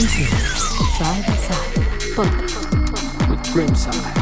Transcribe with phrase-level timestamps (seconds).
[0.00, 1.74] Side by Side
[2.14, 4.19] Podcast with Grimside.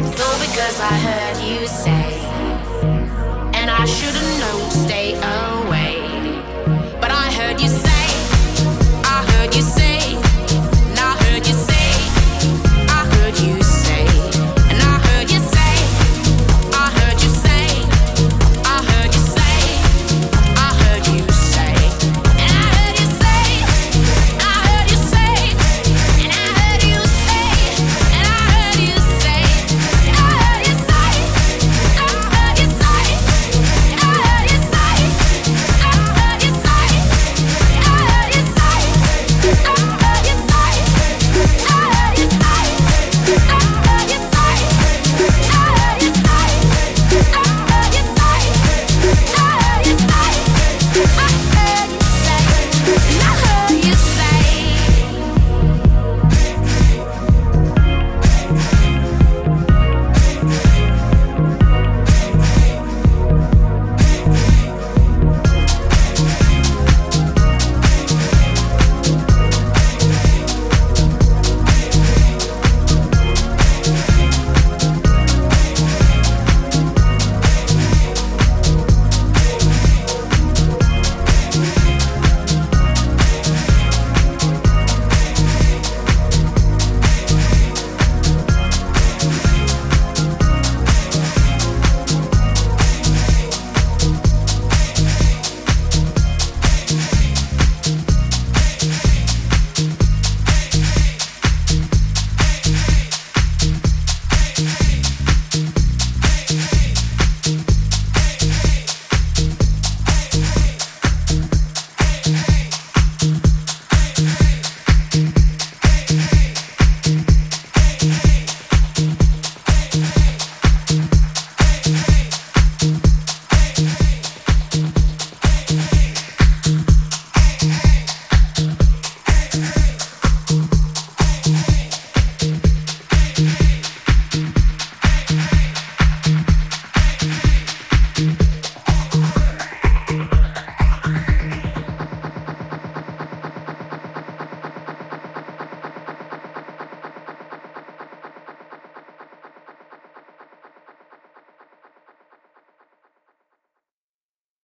[0.00, 2.17] It's all because I heard you say.